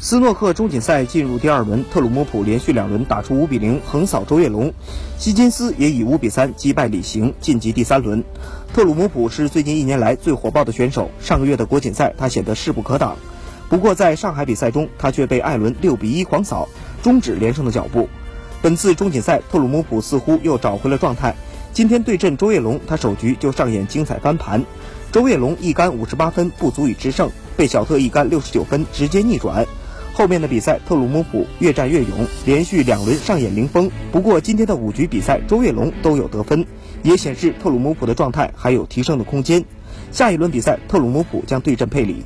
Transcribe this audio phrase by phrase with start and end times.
[0.00, 4.74] 斯诺克中锦赛进入第二轮，特鲁姆普连续两轮打出五比零横扫周跃龙，
[5.18, 8.22] 希金斯也以五比三击败李行晋级第三轮。
[8.74, 13.16] 特鲁姆普是最近一年来最火爆的选手，上个月的国锦赛他显得势不可挡，
[13.70, 16.68] 不过在上海比赛中他却被艾伦六比一狂扫，
[17.02, 18.08] 终止连胜的脚步。
[18.60, 21.34] 本次中锦赛，特鲁姆普似乎又找回了状态，
[21.72, 24.64] 今天对阵周跃龙，他首局就上演精彩翻盘，
[25.12, 29.64] 周跃龙一杆五十八分不足以制胜，被小特一杆六十九分直接逆转。
[30.14, 32.08] 后面的比赛，特鲁姆普越战越勇，
[32.46, 33.90] 连续两轮上演零封。
[34.12, 36.64] 不过今天的五局比赛，周跃龙都有得分，
[37.02, 39.64] 也显示特鲁姆普的状态还有提升的空间。
[40.12, 42.24] 下一轮比赛，特鲁姆普将对阵佩里。